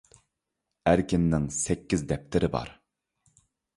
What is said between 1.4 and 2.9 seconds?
سەككىز دەپتىرى بار.